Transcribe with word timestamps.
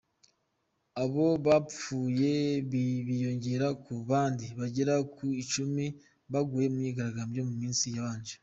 Abo 1.03 1.25
bapfuye 1.45 2.33
biyongera 2.71 3.67
ku 3.83 3.93
bandi 4.09 4.45
bagera 4.59 4.93
ku 5.15 5.25
icumu 5.41 5.85
baguye 6.31 6.65
mu 6.71 6.77
myigarambyo 6.81 7.41
mu 7.49 7.53
minsi 7.61 7.85
yabanje. 7.95 8.35